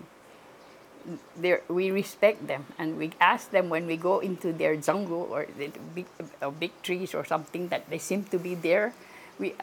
we 1.70 1.90
respect 1.90 2.46
them 2.48 2.66
and 2.78 2.98
we 2.98 3.10
ask 3.20 3.50
them 3.50 3.70
when 3.70 3.88
we 3.88 3.98
go 3.98 4.20
into 4.20 4.54
their 4.54 4.76
jungle 4.76 5.28
or 5.32 5.48
the 5.58 5.72
big, 5.96 6.06
uh, 6.42 6.52
big 6.52 6.72
trees 6.84 7.16
or 7.16 7.26
something 7.26 7.70
that 7.70 7.90
they 7.90 7.98
seem 7.98 8.24
to 8.26 8.38
be 8.38 8.54
there. 8.54 8.94
We 9.40 9.56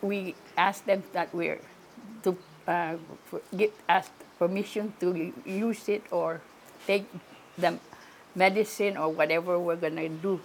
we 0.00 0.34
ask 0.56 0.84
them 0.86 1.02
that 1.12 1.34
we're 1.34 1.60
to 2.24 2.36
uh, 2.66 2.96
for- 3.26 3.42
get 3.56 3.72
ask 3.88 4.10
permission 4.38 4.94
to 5.00 5.32
use 5.44 5.88
it 5.88 6.02
or 6.10 6.40
take 6.86 7.04
the 7.58 7.76
medicine 8.36 8.96
or 8.96 9.08
whatever 9.08 9.58
we're 9.58 9.76
gonna 9.76 10.08
do. 10.08 10.40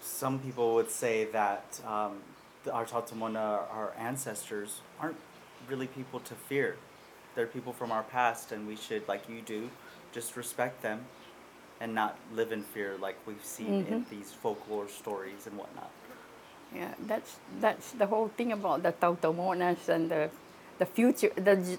Some 0.00 0.38
people 0.38 0.74
would 0.76 0.90
say 0.90 1.26
that 1.26 1.80
um, 1.86 2.12
the, 2.64 2.72
our 2.72 2.86
Taotaomo'na, 2.86 3.70
our 3.70 3.92
ancestors, 3.98 4.80
aren't 5.00 5.16
really 5.68 5.86
people 5.88 6.20
to 6.20 6.34
fear. 6.34 6.76
they're 7.34 7.46
people 7.46 7.72
from 7.72 7.92
our 7.92 8.02
past, 8.02 8.52
and 8.52 8.66
we 8.66 8.76
should, 8.76 9.06
like 9.08 9.28
you 9.28 9.40
do, 9.42 9.70
just 10.12 10.36
respect 10.36 10.82
them 10.82 11.00
and 11.80 11.94
not 11.94 12.16
live 12.34 12.52
in 12.52 12.62
fear 12.62 12.96
like 13.00 13.16
we've 13.26 13.44
seen 13.44 13.86
in 13.86 14.06
these 14.10 14.32
folklore 14.32 14.88
stories 14.88 15.46
and 15.46 15.56
whatnot. 15.56 15.90
Yeah, 16.74 16.94
that's 17.06 17.38
that's 17.60 17.92
the 17.92 18.06
whole 18.06 18.28
thing 18.36 18.52
about 18.52 18.82
the 18.82 18.92
Taotaomo'nas 18.92 19.88
and 19.88 20.10
the 20.10 20.30
the 20.78 20.86
future 20.86 21.32
the 21.36 21.78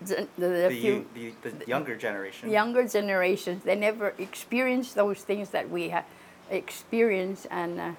the, 0.00 0.28
the, 0.36 1.04
The, 1.14 1.32
the, 1.42 1.50
the 1.50 1.66
younger 1.66 1.96
generation. 1.96 2.50
younger 2.50 2.86
generations 2.86 3.64
they 3.64 3.74
never 3.74 4.14
experience 4.18 4.92
those 4.92 5.22
things 5.22 5.50
that 5.50 5.70
we 5.70 5.88
have 5.88 6.04
experienced 6.50 7.46
and 7.50 7.80
uh, 7.80 7.92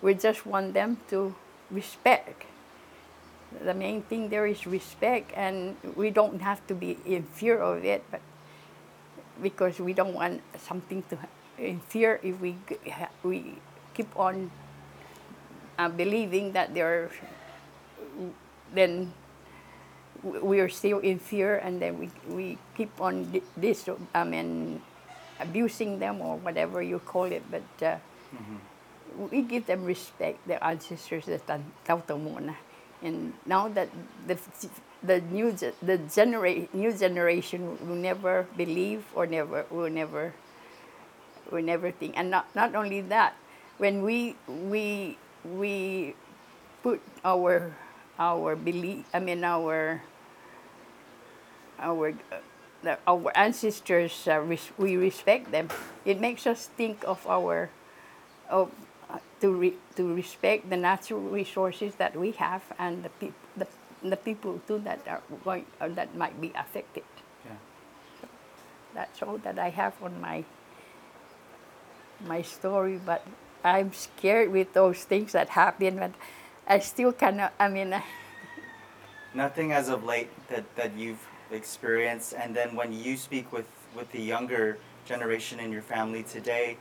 we 0.00 0.14
just 0.14 0.46
want 0.46 0.72
them 0.74 0.96
to 1.10 1.34
respect 1.70 2.44
the 3.64 3.74
main 3.74 4.02
thing 4.02 4.28
there 4.28 4.46
is 4.46 4.66
respect 4.66 5.32
and 5.36 5.76
we 5.96 6.10
don't 6.10 6.40
have 6.40 6.66
to 6.66 6.74
be 6.74 6.98
in 7.04 7.22
fear 7.24 7.58
of 7.58 7.84
it 7.84 8.04
but 8.10 8.20
because 9.42 9.78
we 9.78 9.92
don't 9.92 10.14
want 10.14 10.40
something 10.56 11.02
to 11.08 11.18
in 11.58 11.80
fear 11.80 12.20
if 12.22 12.40
we 12.40 12.56
we 13.22 13.56
keep 13.94 14.08
on 14.16 14.50
uh, 15.78 15.88
believing 15.88 16.52
that 16.52 16.74
there 16.74 16.88
are 16.88 17.10
then 18.74 19.12
we 20.22 20.60
are 20.60 20.68
still 20.68 20.98
in 20.98 21.18
fear 21.18 21.56
and 21.58 21.80
then 21.80 21.98
we, 21.98 22.10
we 22.28 22.58
keep 22.76 22.90
on 23.00 23.30
this 23.56 23.88
I 24.14 24.24
mean 24.24 24.82
abusing 25.40 25.98
them 25.98 26.20
or 26.20 26.36
whatever 26.38 26.82
you 26.82 26.98
call 26.98 27.24
it 27.24 27.44
but 27.50 27.66
uh, 27.86 27.98
we 29.30 29.42
give 29.42 29.66
them 29.66 29.84
respect 29.84 30.46
their 30.46 30.62
ancestors 30.62 31.26
the 31.26 31.40
Taotaomo'na. 31.86 32.56
And 33.02 33.34
now 33.46 33.68
that 33.68 33.88
the 34.26 34.38
the 35.02 35.20
new 35.30 35.52
the 35.52 35.98
genera- 36.10 36.68
new 36.72 36.92
generation 36.92 37.78
will 37.86 37.96
never 37.98 38.46
believe 38.56 39.04
or 39.14 39.26
never 39.26 39.66
will 39.70 39.90
never 39.90 40.34
will 41.50 41.62
never 41.62 41.90
think. 41.90 42.14
And 42.18 42.30
not 42.30 42.46
not 42.54 42.74
only 42.74 43.00
that 43.12 43.36
when 43.78 44.02
we 44.02 44.34
we 44.46 45.16
we 45.44 46.14
put 46.82 47.00
our 47.24 47.74
our 48.18 48.56
belief 48.56 49.06
I 49.14 49.20
mean 49.20 49.44
our 49.44 50.02
our 51.80 52.10
uh, 52.10 52.36
the, 52.82 52.98
our 53.06 53.32
ancestors 53.36 54.26
uh, 54.28 54.38
res- 54.40 54.70
we 54.78 54.96
respect 54.96 55.50
them 55.50 55.68
it 56.04 56.20
makes 56.20 56.46
us 56.46 56.66
think 56.76 57.02
of 57.06 57.26
our 57.26 57.70
of 58.48 58.70
uh, 59.10 59.18
to 59.40 59.52
re- 59.52 59.76
to 59.96 60.14
respect 60.14 60.70
the 60.70 60.76
natural 60.76 61.20
resources 61.20 61.94
that 61.96 62.16
we 62.16 62.30
have 62.32 62.62
and 62.78 63.02
the 63.04 63.08
people 63.20 63.38
the, 63.56 63.66
the 64.02 64.16
people 64.16 64.60
too 64.66 64.78
that 64.78 65.00
are 65.08 65.22
going 65.44 65.66
uh, 65.80 65.88
that 65.88 66.14
might 66.14 66.40
be 66.40 66.52
affected 66.56 67.04
Yeah. 67.46 67.56
that's 68.94 69.22
all 69.22 69.38
that 69.38 69.58
I 69.58 69.70
have 69.70 69.94
on 70.02 70.20
my 70.20 70.44
my 72.26 72.42
story. 72.42 72.98
But 72.98 73.22
I'm 73.64 73.92
scared 73.92 74.50
with 74.50 74.72
those 74.72 75.04
things 75.04 75.32
that 75.32 75.50
happen. 75.50 75.98
But 75.98 76.12
I 76.66 76.80
still 76.80 77.12
cannot. 77.12 77.52
I 77.60 77.68
mean, 77.68 77.94
Nothing 79.34 79.72
as 79.72 79.88
of 79.88 80.02
late 80.04 80.30
that, 80.48 80.64
that 80.76 80.96
you've 80.96 81.27
experienced, 81.50 82.34
and 82.34 82.54
then 82.54 82.74
when 82.74 82.92
you 82.92 83.16
speak 83.16 83.52
with, 83.52 83.66
with 83.94 84.10
the 84.12 84.20
younger 84.20 84.78
generation 85.06 85.60
in 85.60 85.72
your 85.72 85.82
family 85.82 86.22
today, 86.22 86.76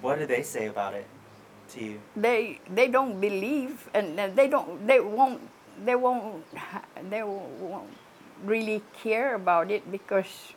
what 0.00 0.18
do 0.18 0.26
they 0.26 0.42
say 0.42 0.66
about 0.66 0.94
it 0.94 1.06
to 1.70 1.84
you? 1.84 2.00
they 2.16 2.60
they 2.70 2.88
don't 2.88 3.20
believe, 3.20 3.88
and 3.94 4.18
they 4.36 4.48
don't. 4.48 4.86
They 4.86 5.00
won't. 5.00 5.40
They 5.84 5.94
won't. 5.94 6.44
They 7.10 7.22
won't 7.22 7.90
really 8.44 8.82
care 9.02 9.34
about 9.34 9.70
it 9.70 9.90
because 9.90 10.54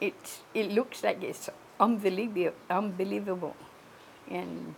it 0.00 0.14
it 0.54 0.70
looks 0.70 1.02
like 1.02 1.22
it's 1.22 1.48
unbelievable. 1.80 2.56
Unbelievable, 2.68 3.56
and 4.30 4.74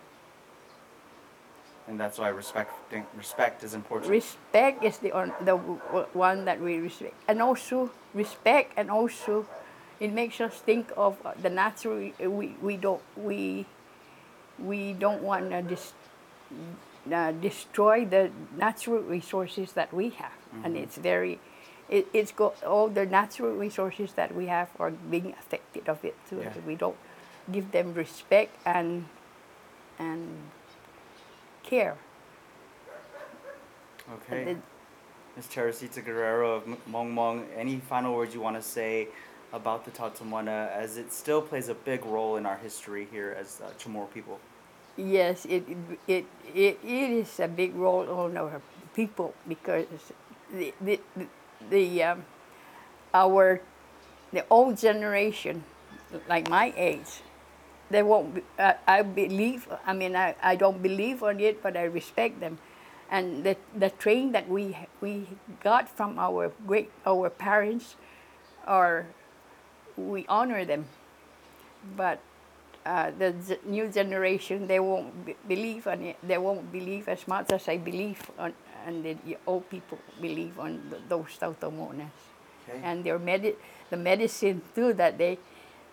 And 1.87 1.99
that's 1.99 2.17
why 2.17 2.29
respect 2.29 2.71
respect 3.15 3.63
is 3.63 3.73
important. 3.73 4.09
respect 4.09 4.83
is 4.83 4.97
the 4.97 5.11
on, 5.11 5.33
the 5.41 5.55
one 6.13 6.45
that 6.45 6.59
we 6.59 6.77
respect 6.77 7.13
and 7.27 7.41
also 7.41 7.91
respect 8.13 8.73
and 8.77 8.89
also 8.89 9.45
it 9.99 10.11
makes 10.11 10.41
us 10.41 10.55
think 10.61 10.91
of 10.97 11.15
uh, 11.25 11.33
the 11.41 11.49
natural 11.49 12.11
we, 12.19 12.55
we 12.61 12.75
don't 12.77 13.01
we 13.15 13.65
we 14.57 14.93
don't 14.93 15.21
want 15.21 15.51
to 15.51 15.61
dis, 15.61 15.93
uh, 17.13 17.31
destroy 17.33 18.05
the 18.05 18.31
natural 18.57 19.01
resources 19.01 19.73
that 19.73 19.93
we 19.93 20.09
have 20.09 20.33
and 20.63 20.75
it's 20.75 20.97
very 20.97 21.39
it, 21.87 22.07
it's 22.13 22.31
got 22.31 22.63
all 22.63 22.87
the 22.87 23.05
natural 23.05 23.53
resources 23.53 24.13
that 24.13 24.33
we 24.33 24.47
have 24.47 24.69
are 24.79 24.91
being 24.91 25.35
affected 25.37 25.87
of 25.87 26.03
it 26.03 26.15
too 26.29 26.39
Yeah. 26.41 26.49
we 26.65 26.75
don't 26.75 26.97
give 27.51 27.71
them 27.71 27.93
respect 27.93 28.57
and 28.65 29.05
and 29.99 30.27
care 31.65 31.97
Okay. 34.13 34.55
Ms. 35.35 35.47
Teresita 35.47 36.01
Guerrero 36.01 36.55
of 36.55 36.63
Mongmong, 36.89 37.43
any 37.57 37.77
final 37.77 38.15
words 38.15 38.33
you 38.33 38.41
want 38.41 38.55
to 38.55 38.61
say 38.61 39.07
about 39.51 39.83
the 39.83 39.91
Taotaomo'na 39.91 40.71
as 40.71 40.97
it 40.97 41.11
still 41.11 41.41
plays 41.41 41.69
a 41.69 41.73
big 41.73 42.05
role 42.05 42.37
in 42.37 42.45
our 42.45 42.57
history 42.57 43.07
here 43.11 43.35
as 43.37 43.61
uh, 43.61 43.71
Chamorro 43.79 44.11
people? 44.13 44.39
Yes, 44.95 45.45
it, 45.45 45.65
it, 46.07 46.25
it, 46.53 46.79
it 46.83 47.11
is 47.11 47.39
a 47.39 47.47
big 47.47 47.75
role 47.75 48.09
on 48.09 48.37
our 48.37 48.61
people 48.95 49.33
because 49.47 49.85
the, 50.53 50.73
the, 50.79 50.99
the 51.69 52.03
um, 52.03 52.25
our 53.13 53.59
the 54.31 54.45
old 54.49 54.77
generation, 54.77 55.63
like 56.29 56.49
my 56.49 56.73
age, 56.77 57.21
they 57.89 58.03
won't. 58.03 58.35
Be, 58.35 58.41
I, 58.59 58.75
I 58.87 59.01
believe. 59.01 59.67
I 59.85 59.93
mean, 59.93 60.15
I, 60.15 60.35
I 60.41 60.55
don't 60.55 60.81
believe 60.81 61.23
on 61.23 61.39
it, 61.39 61.61
but 61.63 61.77
I 61.77 61.83
respect 61.85 62.39
them, 62.39 62.57
and 63.11 63.43
the 63.43 63.57
the 63.75 63.89
train 63.89 64.31
that 64.33 64.49
we 64.49 64.77
we 65.01 65.27
got 65.63 65.89
from 65.89 66.17
our 66.19 66.51
great 66.67 66.91
our 67.05 67.29
parents, 67.29 67.95
are 68.67 69.05
we 69.97 70.25
honor 70.27 70.65
them, 70.65 70.85
but 71.97 72.19
uh, 72.85 73.11
the 73.17 73.33
z- 73.41 73.59
new 73.65 73.87
generation 73.87 74.67
they 74.67 74.79
won't 74.79 75.25
b- 75.25 75.35
believe 75.47 75.87
on 75.87 76.01
it. 76.03 76.17
They 76.23 76.37
won't 76.37 76.71
believe 76.71 77.07
as 77.07 77.27
much 77.27 77.51
as 77.51 77.67
I 77.67 77.77
believe 77.77 78.19
on, 78.37 78.53
and 78.85 79.03
the 79.03 79.37
old 79.47 79.69
people 79.69 79.99
believe 80.21 80.59
on 80.59 80.81
th- 80.89 81.01
those 81.09 81.37
taotaomo'nas 81.39 82.13
Okay. 82.69 82.79
and 82.83 83.03
their 83.03 83.19
medi- 83.19 83.55
the 83.89 83.97
medicine 83.97 84.61
too 84.75 84.93
that 84.93 85.17
they 85.17 85.37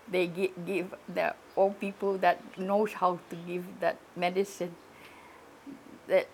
they 0.09 0.27
gi- 0.27 0.53
give 0.65 0.93
the 1.07 1.33
old 1.55 1.79
people 1.79 2.17
that 2.19 2.39
knows 2.57 2.93
how 2.93 3.19
to 3.29 3.35
give 3.47 3.65
that 3.79 3.97
medicine. 4.15 4.75
That 6.07 6.27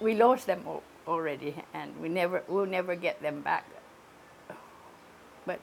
we 0.00 0.14
lost 0.14 0.46
them 0.46 0.62
al- 0.66 0.82
already, 1.06 1.54
and 1.74 1.98
we 2.00 2.08
never 2.08 2.42
we'll 2.48 2.66
never 2.66 2.94
get 2.96 3.20
them 3.22 3.40
back. 3.42 3.64
But 5.46 5.60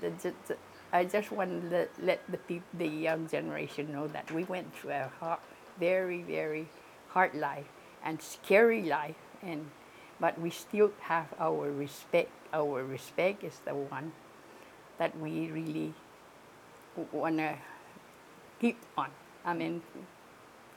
the, 0.00 0.10
the, 0.10 0.34
the- 0.48 0.56
I 0.92 1.04
just 1.04 1.30
want 1.32 1.50
to 1.50 1.68
let, 1.68 1.90
let 2.02 2.30
the 2.30 2.38
peop, 2.38 2.62
the 2.72 2.86
young 2.86 3.28
generation 3.28 3.92
know 3.92 4.06
that 4.08 4.30
we 4.30 4.44
went 4.44 4.74
through 4.74 4.92
a 4.92 5.10
hard, 5.20 5.40
very 5.78 6.22
very 6.22 6.68
hard 7.08 7.34
life 7.34 7.66
and 8.04 8.22
scary 8.22 8.82
life, 8.82 9.16
and 9.42 9.70
but 10.20 10.40
we 10.40 10.50
still 10.50 10.92
have 11.00 11.26
our 11.38 11.70
respect. 11.70 12.30
Our 12.52 12.84
respect 12.84 13.44
is 13.44 13.58
the 13.64 13.74
one 13.74 14.12
that 14.98 15.18
we 15.18 15.50
really 15.50 15.92
want 17.12 17.38
to 17.38 17.56
keep 18.60 18.78
on. 18.96 19.10
I 19.44 19.54
mean, 19.54 19.82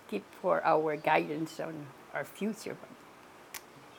keep 0.09 0.23
for 0.41 0.63
our 0.65 0.95
guidance 0.95 1.59
on 1.59 1.85
our 2.13 2.25
future. 2.25 2.77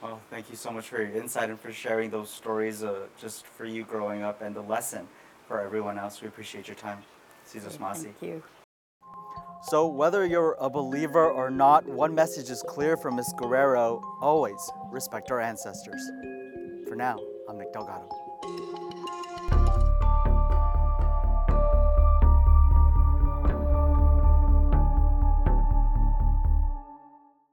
Well, 0.03 0.21
thank 0.31 0.49
you 0.49 0.57
so 0.57 0.71
much 0.71 0.89
for 0.89 1.03
your 1.03 1.15
insight 1.15 1.51
and 1.51 1.61
for 1.61 1.73
sharing 1.73 2.11
those 2.11 2.31
stories 2.31 2.83
uh, 2.83 3.07
just 3.21 3.47
for 3.47 3.67
you 3.67 3.85
growing 3.85 4.23
up 4.23 4.41
and 4.41 4.55
the 4.55 4.63
lesson 4.63 5.07
for 5.47 5.61
everyone 5.61 5.99
else. 5.99 6.23
We 6.23 6.29
appreciate 6.29 6.69
your 6.69 6.77
time. 6.77 6.99
Jesus 7.53 7.77
Masi. 7.77 8.05
Thank 8.05 8.23
you. 8.23 8.43
So, 9.63 9.87
whether 9.87 10.25
you're 10.25 10.57
a 10.59 10.71
believer 10.71 11.29
or 11.31 11.51
not, 11.51 11.85
one 11.85 12.15
message 12.15 12.49
is 12.49 12.63
clear 12.67 12.97
from 12.97 13.17
Ms. 13.17 13.35
Guerrero 13.37 14.01
always 14.23 14.71
respect 14.91 15.31
our 15.31 15.41
ancestors. 15.41 16.01
For 16.89 16.97
now, 16.97 17.19
I'm 17.47 17.59
Nick 17.59 17.71
Delgado. 17.73 18.20